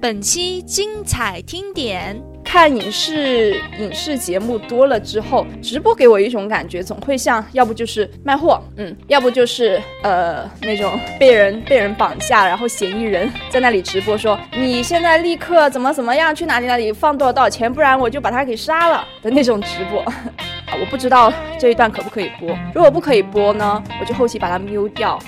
[0.00, 2.18] 本期精彩听点。
[2.42, 20.02] 看影视影视节目多了之后，直播给我一种感觉，总会像要不就是卖货，嗯，要不就是呃那种 被人被人绑架，然后嫌疑人在那里直播说你现在立刻怎么怎么样去哪里哪里放多少多少钱，不然我就把他给杀了的那种直播。
[20.80, 25.18] 我不知道这一段可不可以播，如果不可以播呢，我就后期把它 mute 掉。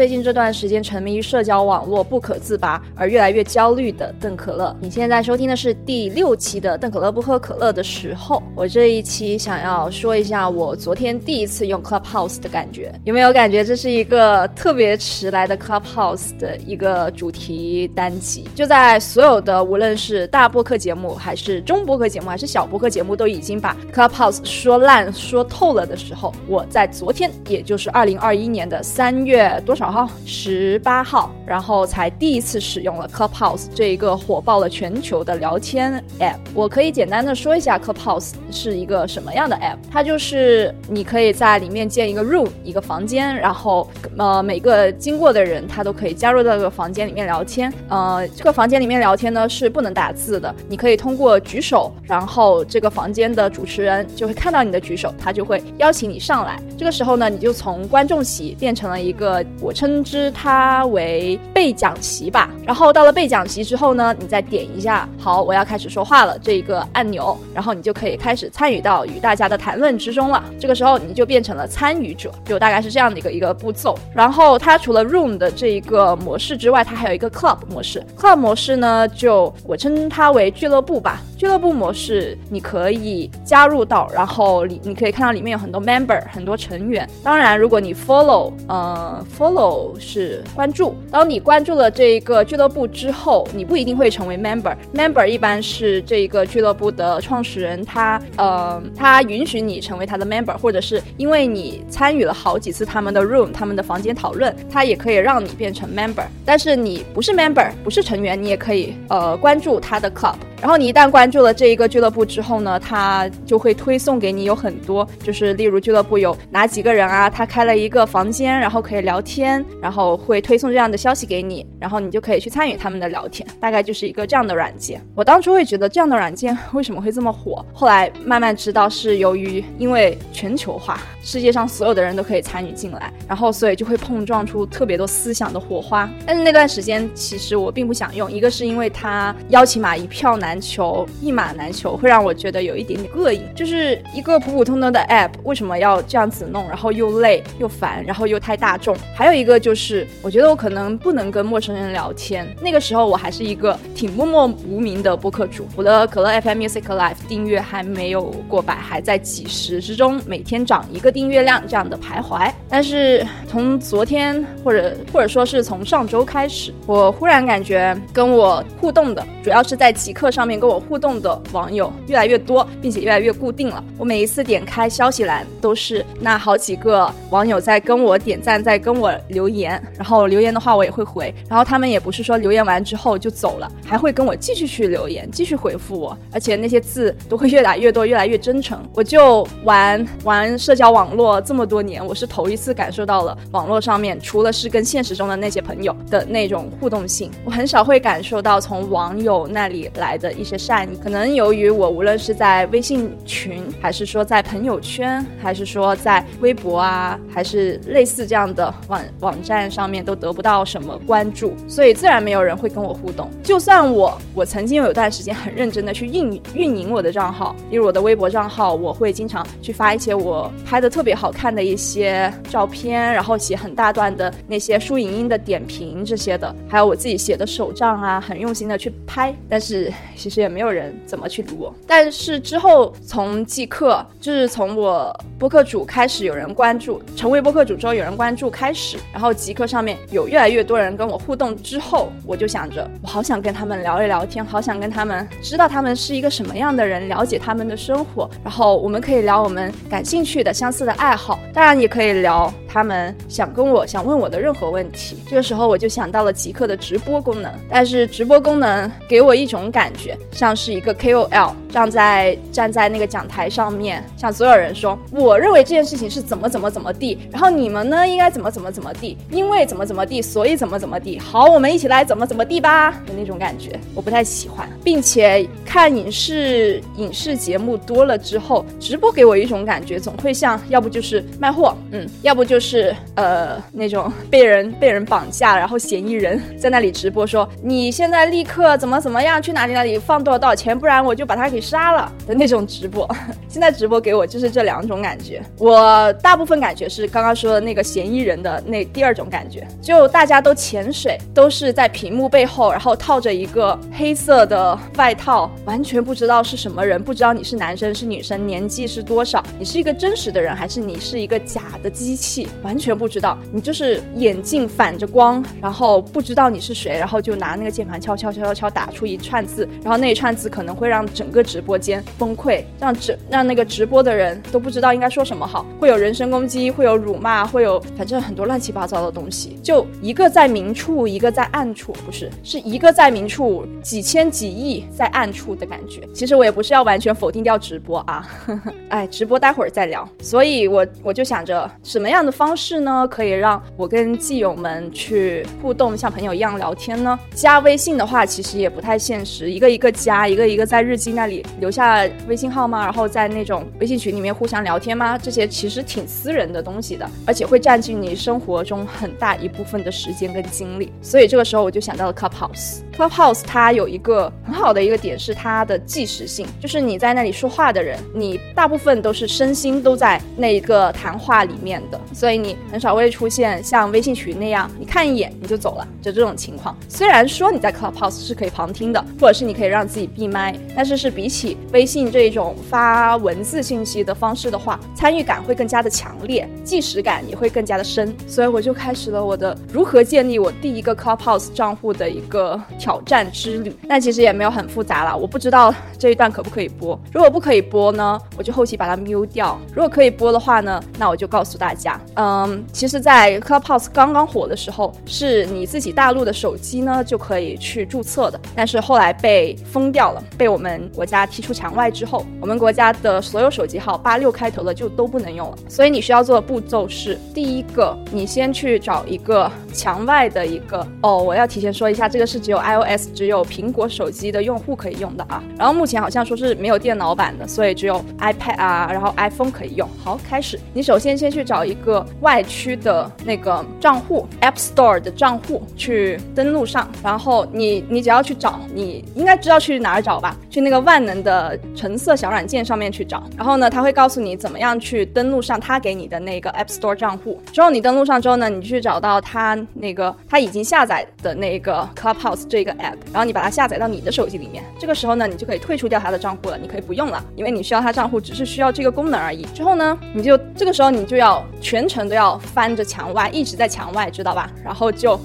[0.00, 4.74] 最近这段时间沉迷于社交网络不可自拔，而越来越焦虑的邓可乐。
[4.80, 8.36] 你现在收听的是第六期的《邓可乐不喝可乐的时候》。
[8.54, 18.48] 我这一期想要说一下我昨天第一次用 Clubhouse 的感觉，有没有感觉这是一个特别迟来的 Clubhouse 的一个主题单集？
[18.54, 29.89] 就在所有的无论是大播客节目，还是中播客节目，还是小播客节目都已经把 Clubhouse 说烂说透了的时候，我在昨天，也就是二零二一年的三月多少？
[29.90, 36.36] 然后十八号，然后才第一次使用了 Clubhouse 这一个火爆了全球的聊天 App。
[36.54, 39.78] 我可以简单的说一下 Clubhouse 是一个什么样的 App。
[39.90, 47.72] 它就是你可以在里面建一个 room 一个房间，然后呃每个经过的人他都可以加入到这个房间里面聊天。
[47.88, 56.62] 呃，这个房间里面聊天呢是不能打字的，你可以通过举手，然后这个房间的主持人就会看到你的举手，他就会邀请你上来。
[56.78, 59.44] 这个时候呢，你就从观众席变成了一个。
[59.72, 70.42] 称之它为备讲席吧，然后到了备讲席之后呢，你再点一下，好，我要开始说话了这一个按钮，然后你就可以开始参与到与大家的谈论之中了。
[70.58, 73.98] 这个时候你就变成了参与者，就大概是这样的一个一个步骤。
[74.14, 78.04] 然后它除了 Room 的这一个模式之外，它还有一个 Club 模式。
[78.16, 81.20] Club 模式呢，就我称它为俱乐部吧。
[81.40, 87.08] 俱乐部模式你可以加入到，然后里你可以看到里面有很多 Member，很多成员。
[87.24, 89.98] 当然，如果你 Follow，呃，Follow。
[89.98, 90.94] 是关注。
[91.10, 94.76] 当你关注了这一个俱乐部之后，你不一定会成为 member。
[94.92, 106.26] member 一般是这一个俱乐部的创始人，他呃，他允许你成为他的 member，或者是因为你参与了好几次他们的 room，他们的房间讨论，他也可以让你变成 member。
[106.44, 110.34] 但是你不是 member，不是成员，你也可以呃关注他的 club。
[110.60, 125.00] 然后你一旦关注了这一个俱乐部之后呢，他就会推送给你有很多，就是例如俱乐部有哪几个人啊，他开了一个房间，然后可以聊天，然后会推送这样的消息给你，然后你就可以去参与他们的聊天，大概就是一个这样的软件。
[125.14, 136.06] 我当初会觉得这样的软件为什么会这么火，后来慢慢知道是由于因为全球化，世界上所有的人都可以参与进来，然后所以就会碰撞出特别多思想的火花。
[136.26, 140.49] 但是那段时间其实我并不想用，一个是因为它邀请码一票难。
[140.50, 143.40] 难求一马难求，会让我觉得有一点点膈应。
[143.54, 146.66] 就是一个普普通通的 app，为什么要这样子弄？
[146.68, 148.96] 然后又累又烦，然后又太大众。
[149.14, 152.44] 还有一个就是，我觉得我可能不能跟陌生人聊天。
[152.60, 162.52] 那个时候我还是一个挺默默无名的播客主，我的可乐 FM Music Life 订阅还没有过百，还在几十之中，每天涨一个订阅量这样的徘徊。
[162.68, 170.39] 但是从昨天或者或者说是从上周开始，我忽然感觉跟我互动的，主要是在极客上。
[170.40, 173.84] 上面跟我互动的网友越来越多，并且越来越固定了。
[173.98, 179.72] 我每一次点开消息栏，都是那好几个网友在跟我点赞，在跟我留言。
[179.98, 181.34] 然后留言的话，我也会回。
[181.46, 186.16] 然后他们也不是说留言完之后就走了，还会跟我继续去留言，继续回复我。
[186.32, 188.82] 而且那些字都会越来越多，越来越真诚。
[188.94, 200.29] 我就玩玩社交网络这么多年，我是头一次感受到了网络上面除了是跟现实中的那些朋友的那种互动性，我很少会感受到从网友那里来的。
[200.32, 213.30] 一些善意，可能由于我无论是在微信群，还是说在朋友圈，还是说在微博啊，还是类似这样的网网站上面，都得不到什么关注，所以自然没有人会跟我互动。
[213.42, 229.92] 就算我，我曾经有段时间很认真的去运运营我的账号，例如我的微博账号，我会经常去发一些我拍的特别好看的一些照片，然后写很大段的那些书影音的点评这些的，还有我自己写的手账啊，很用心的去拍，但是。
[230.16, 252.52] 其实也没有人怎么去理我，但是之后从即刻，就是从我播客主开始有人关注，成为播客主之后有人关注开始，然后即刻上面有越来越多人跟我互动之后，我就想着，我好想跟他们聊一聊天，好想跟他们知道他们是一个什么样的人，了解他们的生活，然后我们可以聊我们感兴趣的、相似的爱好，当然也可以聊。
[252.72, 255.16] 他们想跟我想问我的任何问题。
[255.28, 271.18] 这个时候我就想到了极客的直播功能，但是直播功能给我一种感觉，像是一个 KOL 站在站在那个讲台上面，向所有人说，我认为这件事情是怎么怎么怎么地，然后你们呢应该怎么怎么怎么地，因为怎么怎么地，所以怎么怎么地。
[271.18, 293.08] 好，我们一起来怎么怎么地吧的那种感觉，我不太喜欢，并且看影视影视节目多了之后，直播给我一种感觉，总会像要不就是卖货，嗯，要不就是呃那种被人被人绑架，然后嫌疑人在那里直播说你现在立刻怎么怎么样去哪里哪里放多少多少钱，不然我就把他给杀了的那种直播。
[293.48, 336.00] 现在直播给我就是这两种感觉，我大部分感觉是刚刚说的那个嫌疑人的那第二种感觉，就大家都潜水，都是在屏幕背后，然后套着一个黑色的外套，完全不知道是什么人，不知道你是男生是女生，年纪是多少，你是一个真实的人还是你是一个假的机器，完全不知道，你就是眼镜反着光，然后不知道你是谁，然后就拿那个键盘敲敲敲敲敲打出一串字，然后那一串字可能会让整个直播间崩溃，让整让那个直播的人都不知道应该说什么好，会有人身攻击，会有辱骂，会有反正很多乱七八糟的东西，就一个在明处，一个在暗处，不是，是一个在明处，几千几亿在暗处的感觉。
[336.14, 338.28] 其实我也不是要完全否定掉直播啊，
[338.90, 340.08] 哎，直播待会儿再聊。
[340.20, 347.18] 所以我我就想着什么样的方式呢，可以让我跟基友们去互动，像朋友一样聊天呢？
[347.34, 352.82] 加微信的话，其实也不太现实，一个一个加，一个一个在日记那里留下微信号吗？
[352.82, 355.18] 然后在那种微信群里面互相聊天吗？
[355.18, 360.90] 这些其实挺私人的东西的，而且会占据你生活中很大一部分的时间跟精力。
[361.02, 362.78] 所以这个时候我就想到了 Clubhouse。
[363.00, 376.76] Clubhouse 它有一个很好的一个点是它的即时性，就是你在那里说话的人，你大部分都是身心都在那一个谈话里面的，所以你很少会出现像微信群那样，你看一眼你就走了，就这种情况。
[376.90, 388.14] 虽然说你在 Clubhouse 是可以旁听的，或者是你可以让自己闭麦，但是是比起微信这种发文字信息的方式的话，参与感会更加的强烈，即时感也会更加的深。
[388.26, 392.60] 所以我就开始了我的如何建立我第一个 Clubhouse 账户的一个
[392.90, 393.72] 挑战之旅。
[393.88, 396.98] 但其实也没有很复杂了，我不知道这一段可不可以播。
[397.12, 415.56] 如果不可以播呢，我就后期把它 mute 掉；如果可以播的话呢，那我就告诉大家，嗯，其实，在 Clubhouse 刚刚火的时候，是你自己大陆的手机呢就可以去注册的，但是后来被封掉了，被我们国家踢出墙外之后，我们国家的所有手机号八六开头的就都不能用了。
[415.68, 425.42] 所以你需要做的步骤是：第一个，你先去找一个墙外的一个哦，我要提前说一下，这个是只有 iOS iOS 只有苹果手机的用户可以用的啊。
[425.58, 429.88] 然后目前好像说是没有电脑版的，所以只有 iPad 啊，然后 iPhone 可以用。
[430.02, 440.36] 好，开始，你首先先去找一个外区的那个账户，App Store 的账户去登录上，然后你你只要去找，你应该知道去哪儿找吧？
[440.48, 447.40] 去那个万能的橙色小软件上面去找，然后呢，他会告诉你怎么样去登录上他给你的那个 App Store 账户。
[447.52, 454.62] 之后你登录上之后呢，你去找到他那个他已经下载的那个 Clubhouse 这一个 App，然后你把它下载到你的手机里面。
[454.78, 459.42] 这个时候呢，你就可以退出掉他的账户了，你可以不用了，因为你需要他账户只是需要这个功能而已。
[459.54, 464.50] 之后呢，你就这个时候你就要全程都要翻着墙外，一直在墙外，知道吧？
[464.64, 465.18] 然后就。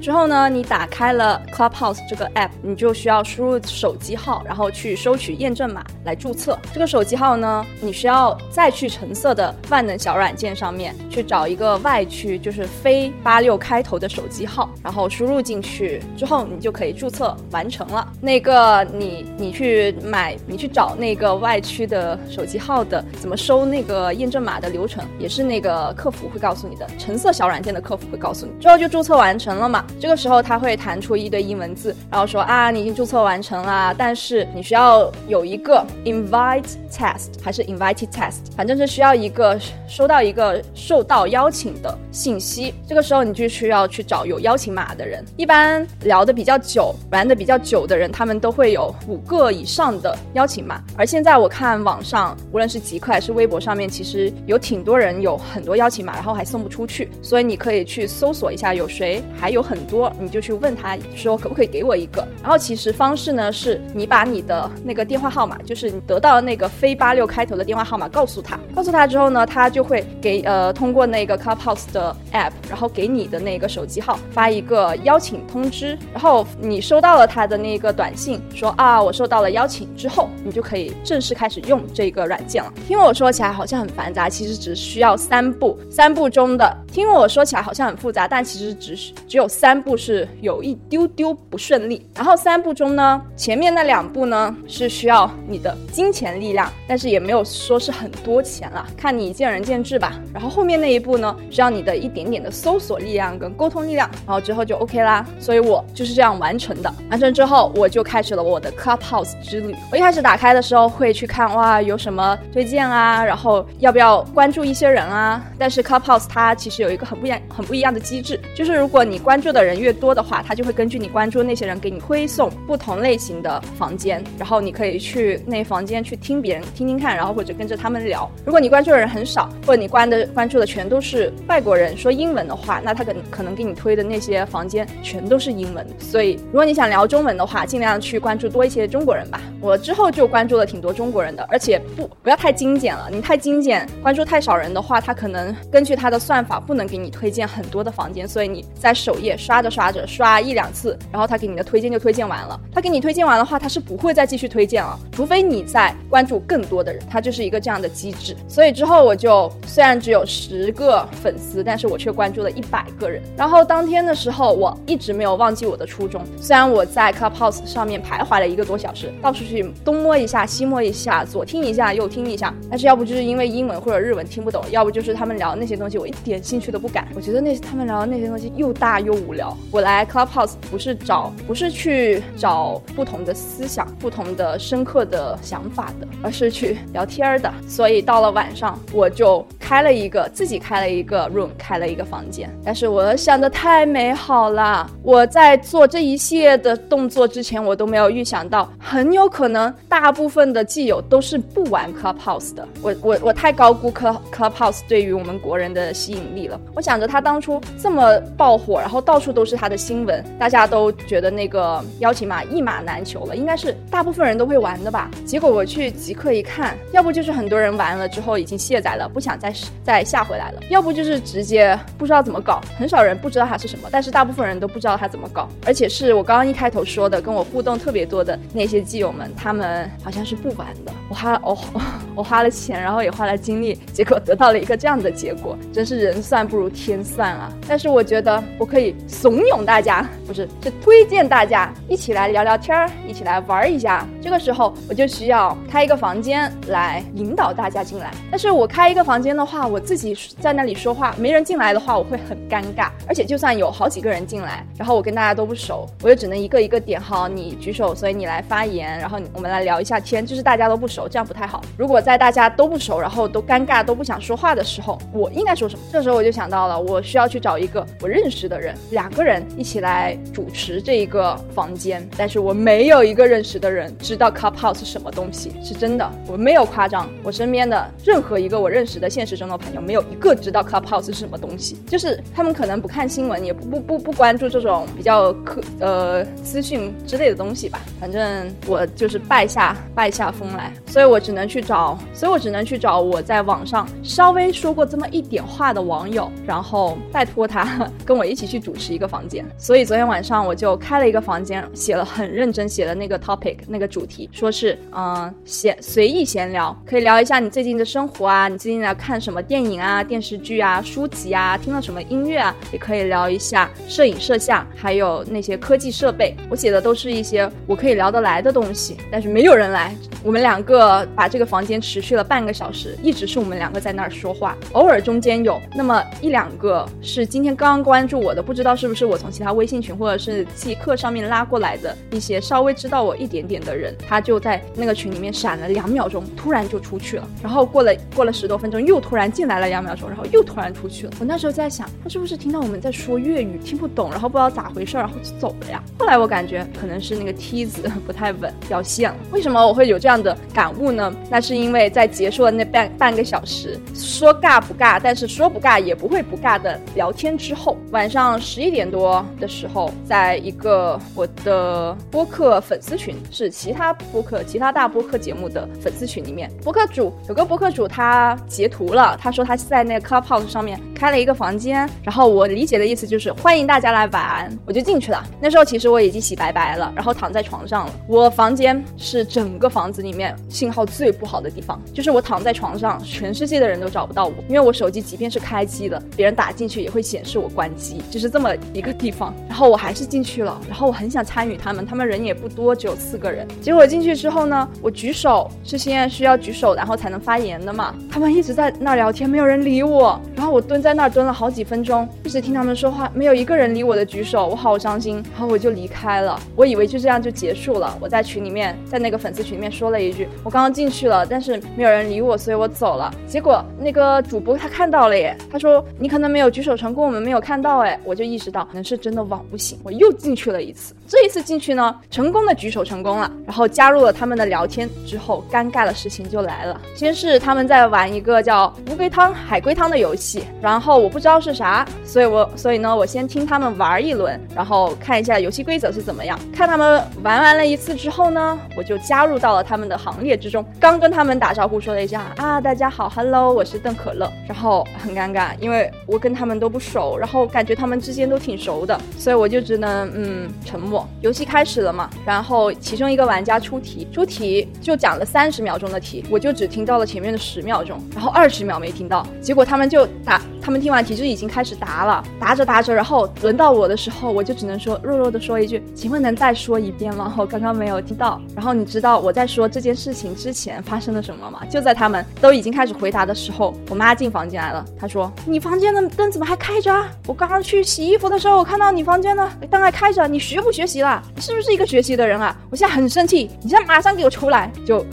[0.00, 6.58] 之后呢，你打开了 Clubhouse 这个 app，你就需要输入手机号，然后去收取验证码来注册。
[6.72, 18.08] 这个手机号呢，你需要再去橙色的万能小软件上面去找一个外区，就是非八六开头的手机号，然后输入进去之后，你就可以注册完成了。
[18.22, 28.52] 那个你你去买，你去找那个外区的手机号的怎么收那个验证码的流程，也是那个客服会告诉你的，橙色小软件的客服会告诉你。
[28.60, 29.84] 之后就注册完成了嘛。
[29.98, 42.74] 这个时候他会弹出一堆英文字，然后说啊，你已经注册完成了，但是你需要有一个 invite test 还是 invited test，反正是需要一个收到一个受到邀请的信息。
[42.86, 45.24] 这个时候你就需要去找有邀请码的人。
[45.36, 50.82] 一般聊的比较久、玩的比较久的人，他们都会有五个以上的邀请码。
[50.96, 57.10] 而现在我看网上，无论是极客还是微博上面，其实有挺多人有很多邀请码，然后还送不出去。
[57.22, 62.20] 所以你可以去搜索一下有谁还有很很多，你就去问他说可不可以给我一个。
[62.42, 75.96] 然后其实方式呢，是你把你的那个电话号码，就是你得到那个非八六开头的电话号码告诉他，告诉他之后呢，他就会给呃通过那个 Clubhouse 的 app，然后给你的那个手机号发一个邀请通知。
[76.12, 82.70] 然后你收到了他的那个短信，说啊我收到了邀请之后，你就可以正式开始用这个软件了。
[82.86, 86.76] 听我说起来好像很繁杂，其实只需要三步，三步中的。
[86.92, 92.04] 听我说起来好像很复杂，但其实只是只有三步是有一丢丢不顺利。
[92.14, 100.20] 然后三步中呢，前面那两步呢是需要你的金钱力量，但是也没有说是很多钱了，看你见仁见智吧。
[100.34, 105.24] 然后后面那一步呢，需要你的一点点的搜索力量跟沟通力量，然后之后就 OK 啦。
[105.38, 106.92] 所以我就是这样完成的。
[107.10, 109.74] 完成之后，我就开始了我的 Clubhouse 之旅。
[109.92, 115.44] 我一开始打开的时候会去看哇有什么推荐啊，然后要不要关注一些人啊。
[115.58, 128.30] 但是 Clubhouse 它其实有一个很不一样、很不一样的机制，就是如果你关注的人越多的话，它就会根据你关注那些人给你推送不同类型的房间，然后你可以去那房间去听别人听听看，然后或者跟着他们聊。
[128.44, 135.86] 如果你关注的人很少，或者你关的关注的全都是外国人说英文的话，那他可能可能给你推的那些房间全都是英文。
[135.98, 139.40] 所以如果你想聊中文的话，尽量去关注多一些中国人吧。
[139.60, 152.60] 我之后就关注了挺多中国人的，而且不不要太精简了，你太精简，关注太少人的话，他可能根据他的算法不能给你推荐很多的房间，所以你在首页刷着刷着刷一两次，然后他给你的推荐就推荐完了。
[152.72, 158.36] 他给你推荐完的话，他是不会再继续推荐了，除非你在关注更多的人，他就是一个这样的机制。
[158.46, 163.20] 所以之后我就虽然只有十个粉丝，但是我却关注了一百个人。
[163.36, 177.08] 然后当天的时候，我一直没有忘记我的初衷，虽然我在 Clubhouse 上面徘徊了一个多小时，到处去东摸一下西摸一下，左听一下右听一下，但是要不就是因为英文或者日文听不懂，要不就是他们聊那些东西我一点兴趣都不敢。
[177.14, 179.56] 我觉得那他们聊的那些东西又大又无聊。
[179.70, 187.52] 我来 Clubhouse 不是找，不是去找不同的思想、不同的深刻的想法的，而是去聊天的。
[187.68, 192.50] 所以到了晚上，我就开了一个自己开了一个 room，开了一个房间。
[192.64, 202.66] 但是我想的太美好了，我在做这一系列的动作之前，我都没有预想到，很有可能大部分的基友都是不玩 Clubhouse 的。
[202.82, 206.49] 我我我太高估 Club Clubhouse 对于我们国人的吸引力了。
[206.74, 215.10] 我想着他当初这么爆火，然后到处都是他的新闻，大家都觉得那个邀请码一码难求了，应该是大部分人都会玩的吧。
[215.26, 219.52] 结果我去极客一看，要不就是很多人玩了之后已经卸载了，不想再
[219.82, 225.48] 再下回来了；要不就是直接不知道怎么搞，很少人不知道它是什么，但是大部分人都不知道它怎么搞。
[225.66, 230.92] 而且是我刚刚一开头说的，跟我互动特别多的那些基友们，他们好像是不玩的。
[231.08, 231.58] 我花了我
[232.16, 237.52] 我花了钱，然后也花了精力，结果得到了一个这样的结果，真是人算不如天算啊！
[237.68, 244.06] 但是我觉得我可以怂恿大家，不是是推荐大家一起来聊聊天儿，一起来玩一下。
[244.22, 248.10] 这个时候我就需要开一个房间来引导大家进来。
[248.30, 252.90] 但是我开一个房间的话，我自己在那里说话，没人进来的话，我会很尴尬。
[253.08, 261.60] 而且就算有好几个人进来，然后我跟大家都不熟，我也只能一个一个点好你举手，所以你来发言，然后我们来聊一下天，就是大家都不熟，这样不太好。
[261.76, 265.84] 如果在大家都不熟，然后都尴尬都不想说话的时候，我应该说什么？
[265.92, 272.08] 这时候我就就想到了，我需要去找一个我认识的人，两个人一起来主持这一个房间。
[272.16, 277.10] 但是我没有一个认识的人知道 Clubhouse 是什么东西，是真的，我没有夸张。
[277.24, 287.80] 我身边的任何一个我认识的现实中的朋友，没有一个知道 Clubhouse 是什么东西，就是他们可能不看新闻，也不不不不关注这种比较科呃资讯之类的东西吧。
[287.98, 299.44] 反正我就是败下败下风来，所以我只能去找，所以我只能去找我在网上稍微说过这么一点话的网友，然后拜托他 跟我一起去主持一个房间。
[299.56, 316.34] 所以昨天晚上我就开了一个房间，写了很认真写了那个 topic 那个主题，说是嗯闲随意闲聊，可以聊一下你最近的生活啊，你最近在看什么电影啊、电视剧啊、书籍啊，听了什么音乐啊，也可以聊一下摄影摄像，还有那些科技设备。
[316.48, 319.94] 我写的都是一些我可以聊得来的东西，但是没有人来。
[320.22, 341.12] 我们两个把这个房间持续了半个小时，一直是我们两个在那儿说话，偶尔中间有那么一两个是今天刚刚关注我的，不知道是不是我从其他微信群或者是即课上面拉过来的一些稍微知道我一点点的人，他就在那个群里面闪了两秒钟，突然就出去了，然后过了过了十多分钟，又突然进来了两秒钟，然后又突然出去了。
[341.20, 345.82] 我那时候在想，他是不是听到我们在说粤语听不懂，然后不知道咋回事，然后就走了呀？
[346.00, 349.16] 后来我感觉可能是那个梯子 不太稳，掉线了。
[349.32, 351.14] 为什么我会有这样的感悟呢？
[351.28, 375.22] 那是因为在结束了那半半个小时，说尬不尬，但是说不尬也不会不尬的聊天之后，晚上十一点多的时候，在一个我的播客粉丝群，是其他播客、其他大播客节目的粉丝群里面，播客主有个播客主他截图了，他说他在那个 Clubhouse 上面开了一个房间，然后我理解的意思就是欢迎大家来玩，我就进去了。
[375.42, 377.92] 那时候其实我已经洗白白了，然后躺在床上了。
[378.06, 389.34] 我房间是整个房子里面信号最不好的地方，就是我躺在床上，全世界的人都找不到我，因为我手机即便是开机的，别人打进去也会显示我关机，就是这么一个地方。
[389.48, 393.46] 然后我还是进去了，然后我很想参与他们，他们人也不多，只有四个人。
[393.60, 397.94] 结果进去之后呢，我举手是现在需要举手，然后才能发言的嘛。
[398.10, 400.20] 他们一直在那聊天，没有人理我。
[400.34, 405.22] 然后我蹲在那儿蹲了好几分钟，一直听他们说话，没有一个人理我的举手，我好伤心。
[405.32, 407.96] 然后我就离离开了，我以为就这样就结束了。
[408.00, 420.94] 我在群里面，在那个粉丝群里面说了一句：“我刚刚进去了，但是没有人理我，所以我走了。”结果那个主播他看到了耶，他说：“你可能没有举手成功，我们没有看到。”哎，我就意识到可能是真的网不行，我又进去了一次。
[421.08, 426.78] 这一次进去呢，成功的举手成功了，然后加入了他们的聊天之后，尴尬的事情就来了。
[426.94, 436.36] 先是他们在玩一个叫乌龟汤、海龟汤的游戏，然后我不知道是啥，所以我所以呢，我先听他们玩一轮，然后看一下游戏规规则是怎么样。
[436.52, 440.66] 看他们玩完了一次之后呢，我就加入到了他们的行列之中。
[440.80, 444.28] 刚跟他们打招呼说了一下啊，大家好，Hello，我是邓可乐。
[444.48, 451.08] 然后很尴尬，因为我跟他们都不熟，然后感觉他们之间都挺熟的，所以我就只能嗯沉默。
[451.20, 459.24] 游戏开始了嘛，然后其中一个玩家出题，出题就讲了三十秒钟的题，我就只听到了前面的十秒钟，然后二十秒没听到。
[459.40, 467.34] 结果他们就打，他们听完题就已经开始答了，答着答着，然后轮到我的时候，我就只能说弱弱的说一句，请问能再说一遍吗？
[467.38, 468.40] 我刚刚没有听到。
[468.54, 471.60] 然后你知道我在说这件事情之前发生了什么吗？
[471.70, 476.92] 就在他们都已经开始回答的时候，我妈进房间来了，她说：“你房间的灯怎么还开着？
[477.26, 481.22] 我刚刚去洗衣服的时候，我看到你房间的灯还开着，你学不学习了？
[481.34, 482.56] 你是不是一个学习的人啊？
[482.70, 485.04] 我现在很生气，你现在马上给我出来！”就，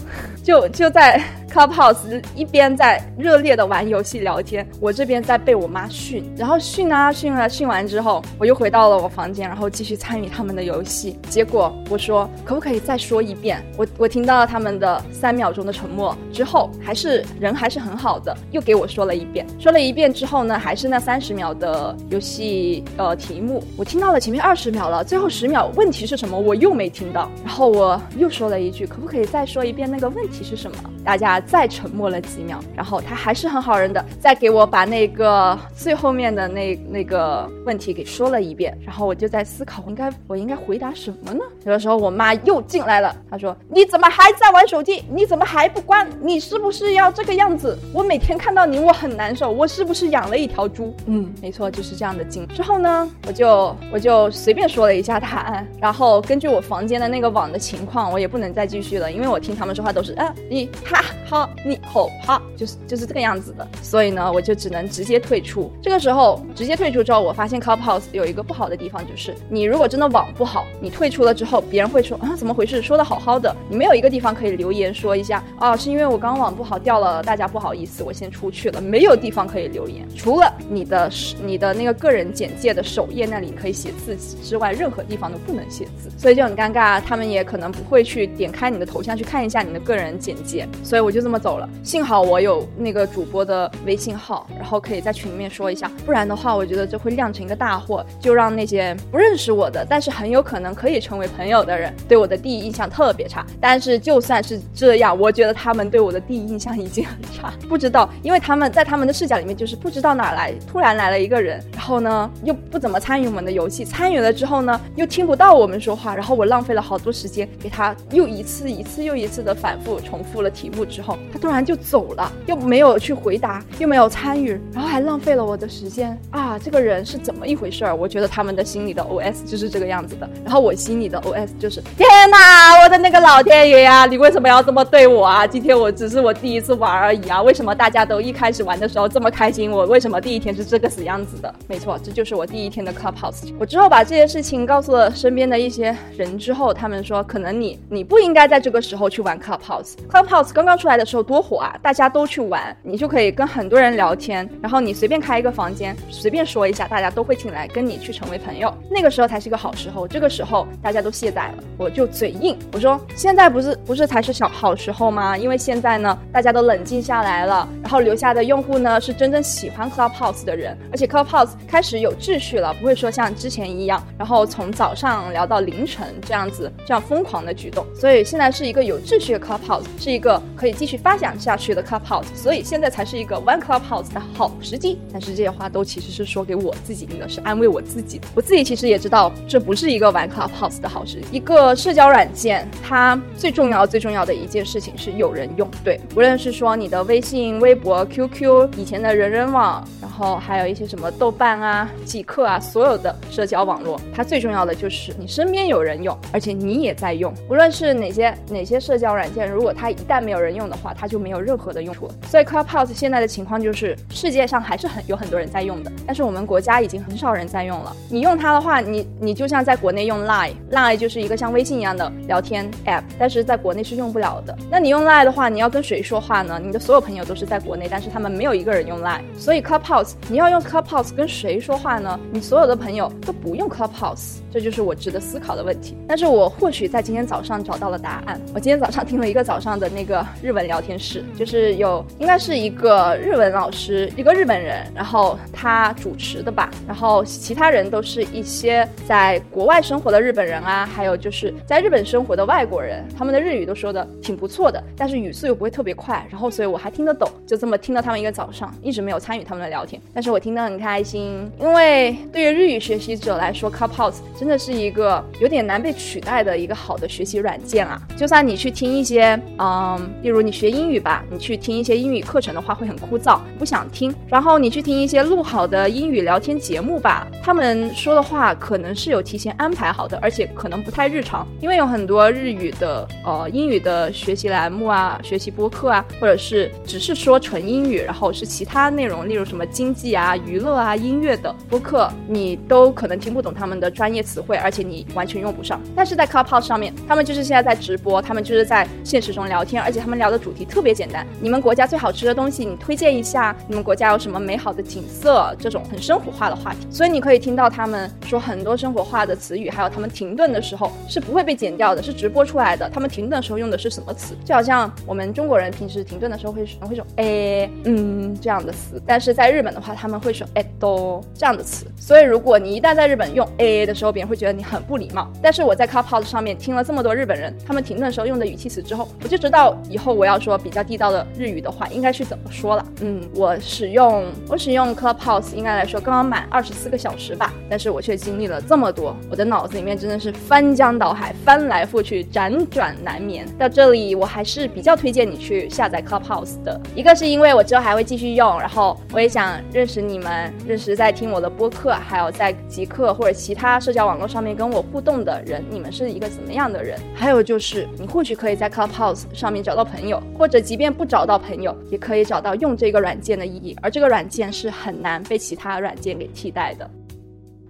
[0.47, 1.21] 就就在。
[1.47, 11.17] Clubhouse 一边在热烈的玩游戏聊天，我这边在被我妈训，然后训啊训啊训完之后，我又回到了我房间，然后继续参与他们的游戏。
[11.29, 13.65] 结果我说可不可以再说一遍？
[13.75, 19.47] 我我听到了他们的三秒钟的沉默之后，还是人还是很好的，又给我说了一遍。
[19.57, 27.31] 说了一遍之后呢，还是那三十秒的游戏呃题目，我听到了前面二十秒了，最后十秒问题是什么我又没听到。
[27.43, 30.77] 然后我又说了一句，可不可以再说一遍那个问题是什么？
[31.03, 41.39] 大家再沉默了几秒，然后他还是很好人的，再给我把那个最后面的那那个问题给说了一遍，然后我就在思考，我应该我应该回答什么呢？
[41.63, 45.03] 有的时候我妈又进来了，她说：“你怎么还在玩手机？
[45.09, 46.07] 你怎么还不关？
[46.21, 47.77] 你是不是要这个样子？
[47.93, 52.45] 我每天看到你我很难受，我是不是养了一条猪？”嗯，没错，就是这样的进。
[52.49, 60.13] 之后呢，我就我就随便说了一下答案，然后根据我房间的那个网的情况，我也不能再继续了，因为我听他们说话都是
[60.49, 61.03] 你哈。
[61.29, 65.69] 好，你好，好，就是就是这个样子的，所以呢，我就只能直接退出。
[65.83, 72.81] 这个时候直接退出之后，我发现 Clubhouse 有一个不好的地方，就是你如果真的网不好，你退出了之后，别人会说啊，怎么回事？
[72.81, 81.11] 说的好好的，你没有一个地方可以留言说一下啊，是因为我刚网不好掉了，大家不好意思，我先出去了，没有地方可以留言，除了你的
[81.43, 87.01] 你的那个个人简介的首页那里可以写字之外，任何地方都不能写字，所以就很尴尬。
[87.01, 91.67] 他们也可能不会去点开你的头像去看一下你的个人简介，所以我就这么走了。
[91.83, 103.43] 幸好我有那个主播的微信号，然后可以在群里面说一下，不然的话，我觉得这会酿成一个大祸，就让那些不认识我的，但是很有可能可以成为朋友的人，对我的第一印象特别差。
[103.59, 107.51] 但是就算是这样，我觉得他们对我的第一印象已经很差。
[107.67, 121.67] 不知道，因为他们在他们的视角里面就是不知道哪来突然来了一个人，然后呢又不怎么参与我们的游戏，参与了之后呢又听不到我们说话，然后我浪费了好多时间给他又一次一次又一次的反复重复了题目之后，他突然。
[121.67, 126.57] 就走了，又没有去回答，又没有参与，然后还浪费了我的时间啊！
[126.57, 127.93] 这个人是怎么一回事儿？
[127.93, 134.05] 我觉得他们的心里的 OS 就是这个样子的，然后我心里的 OS 就是：天哪，我的那个老天爷呀！
[134.05, 135.45] 你为什么要这么对我啊？
[135.45, 137.41] 今天我只是我第一次玩而已啊！
[137.41, 139.69] 为什么大家都一开始玩的时候这么开心？
[139.69, 141.53] 我为什么第一天是这个死样子的？
[141.67, 143.51] 没错，这就是我第一天的 Clubhouse。
[143.59, 149.86] 我之后把这些事情告诉了身边的一些人之后，他们说可能你你不应该在这个时候去玩 Clubhouse。
[150.11, 150.97] Clubhouse 刚刚出来。
[150.97, 158.73] 的时候多火啊，大家都去玩，你就可以跟很多人聊天，然后你随便开一个房间，随便说一下，大家都会进来跟你去成为朋友。
[158.89, 165.37] 那个时候才是一个好时候，这个时候大家都卸载了，我就嘴硬，我说现在不是不是才是小好时候吗？
[165.37, 177.85] 因为现在呢，大家都冷静下来了，然后留下的用户呢是真正喜欢 Clubhouse 的人，而且 Clubhouse 开始有秩序了，不会说像之前一样，然后从早上聊到凌晨这样子，这样疯狂的举动。
[177.93, 184.99] 所以现在是一个有秩序的 Clubhouse，是一个可以继续发展下去的 Clubhouse，所以现在才是一个玩 Clubhouse 的好时机。
[185.11, 188.27] 但是这些话都其实是说给我自己听的，是安慰我自己的。
[188.35, 191.27] 我自己其实也知道，这不是一个玩 Clubhouse 的好时机。
[191.31, 195.69] 一个社交软件，它最重要最重要的一件事情是有人用。
[195.83, 207.33] 对，无论是说你的微信、微博、QQ，以前的人人网，然后还有一些什么豆瓣啊、极客啊，所有的社交网络，它最重要的就是你身边有人用，而且你也在用。
[207.49, 212.09] 无论是哪些哪些社交软件，如果它一旦没有人用的话，它就没有任何的用处。
[212.27, 217.95] 所以 Clubhouse 现在的情况就是，世界上还是很有很多人在用的，但是我们国家已经很少人在用了。
[218.09, 224.57] 你用它的话，你你就像在国内用 Line，Line 就是一个像微信一样的聊天 App，但是在国内是用不了的。
[224.69, 226.59] 那你用 Line 的话，你要跟谁说话呢？
[226.63, 229.21] 你的所有朋友都是在国内，但是他们没有一个人用 Line。
[229.37, 232.19] 所以 Clubhouse 你要用 Clubhouse 跟谁说话呢？
[232.31, 235.97] 你所有的朋友都不用 Clubhouse，这就是我值得思考的问题。
[236.07, 238.39] 但是我或许在今天早上找到了答案。
[238.53, 246.69] 我今天早上听了一个早上的那个日文聊天室，就是有应该是一个日文老师，一个日本人，然后他主持的吧。
[246.87, 256.25] 然后其他人都是一些在国外生活的日本人啊，还有就是在日本生活的外国人，他们的日语都说的挺不错的，但是语速又不会特别快。
[256.29, 268.01] 然后所以我还听得懂，就这么听了他们一个早上，一直没有参与他们的聊天，但是我听得很开心，因为对于日语学习者来说，Clubhouse 真的是一个有点难被取代的一个好的学习软件啊。
[268.15, 274.13] 就算你去听一些，嗯，例如你学英语吧，你去听一些英语课程的话会很枯燥，不想听。
[274.27, 295.81] 然后你去听一些录好的英语聊天节目吧，他们说的话可能是有提前安排好的，而且可能不太日常，因为有很多日语的呃英语的学习栏目啊、学习播客啊，或者是只是说纯英语，然后是其他内容，例如什么经济啊、娱乐啊、音乐的播客，你都可能听不懂他们的专业词汇，而且你完全用不上。
[295.95, 301.25] 但是在 Clubhouse 上面，他们就是现在在直播，他们就是在现实中聊天，而且他们聊的主题特别简单。
[301.39, 303.55] 你们国家最好吃的东西，你推荐一下。
[303.67, 305.55] 你们国家有什么美好的景色？
[305.59, 312.89] 这种很生活化的话题，所以你可以听到他们说很多生活化的词语，还有他们停顿的时候是不会被剪掉的，是直播出来的。
[312.89, 314.35] 他们停顿的时候用的是什么词？
[314.43, 321.85] 就好像我们中国人平时停顿的时候会会说哎嗯这样的词，但是在日本的话他们会说哎都这样的词。
[321.95, 325.31] 所以如果你一旦在日本用哎的时候，别人会觉得你很不礼貌。
[325.43, 332.85] 但是我在 Clubhouse 上面听了这么多日本人他们停顿的时候用的语气词之后，我就知道以后我要说比较地道的日语的话应该去怎么说了。
[333.01, 343.47] 嗯，我使用我使用 Clubhouse 应该来说刚刚满二十四个小时吧，但是我却经历了这么多，我的脑子里面真的是翻江倒海，翻来覆去，辗转难眠。
[343.57, 356.99] 到这里，我还是比较推荐你去下载 Clubhouse 的，一个是因为我之后还会继续用，然后我也想认识你们，认识在听我的播客，还有在极客或者其他社交网络上面跟我互动的人，你们是一个怎么样的人？
[357.15, 366.89] 还有就是，你或许可以在 Clubhouse 上面找到朋友，或者即便不找到朋友，也可以找到用这个软件的意义，而这个软件是很难被其他软件给替代的。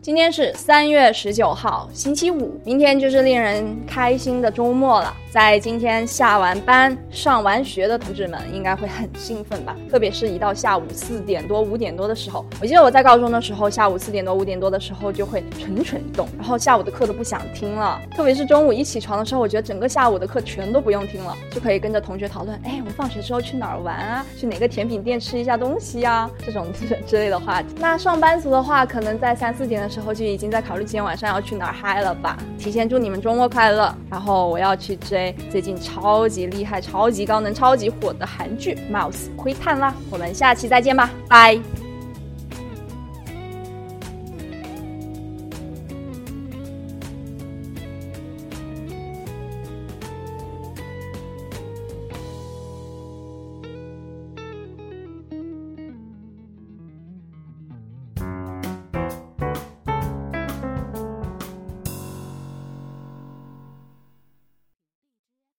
[0.08, 5.13] 今天是三月十九号，星期五，明天就是令人开心的周末了。
[5.30, 9.76] 在今天下完班、上完学的同志们应该会很兴奋吧？
[9.91, 18.00] 特别是一到下午四点多、五点多的时候，我记得我在高中的时候，下午四点多、五点多的时候就会蠢蠢欲动，然后下午的课都不想听了。
[18.15, 24.26] 特别是中午一起床的时候，我觉得整个下午的课全都不用听了，就可以跟着同学讨论：哎，我们放学之后去哪儿玩啊？
[24.38, 26.28] 去哪个甜品店吃一下东西呀？
[26.46, 26.65] 这种
[27.06, 27.76] 之类的话题。
[27.80, 32.38] 那上班族的话，可能在三四点的时候时候就已经在考虑今天晚上要去哪儿嗨了吧？
[32.60, 33.93] 提前祝你们周末快乐。
[34.12, 35.36] 然后我要去追。
[35.49, 39.93] 最近超级厉害、超级高能、超级火的韩剧《Mouse 窥探》啦！
[40.12, 41.87] 我们下期再见吧，拜。